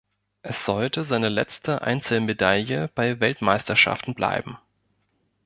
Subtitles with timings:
[0.41, 4.57] Es sollte seine letzte Einzelmedaille bei Weltmeisterschaften bleiben.